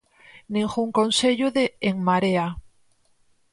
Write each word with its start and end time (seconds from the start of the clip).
Ningún 0.53 0.89
concello 0.99 1.47
de 1.57 1.65
En 1.89 1.95
Marea. 2.07 2.47